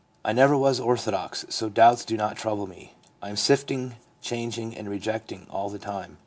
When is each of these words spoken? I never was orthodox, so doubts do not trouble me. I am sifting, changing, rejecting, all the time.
I 0.25 0.33
never 0.33 0.57
was 0.57 0.79
orthodox, 0.79 1.45
so 1.49 1.69
doubts 1.69 2.03
do 2.05 2.17
not 2.17 2.35
trouble 2.35 2.65
me. 2.65 2.95
I 3.21 3.29
am 3.29 3.35
sifting, 3.37 3.97
changing, 4.19 4.71
rejecting, 4.89 5.45
all 5.51 5.69
the 5.69 5.77
time. 5.77 6.17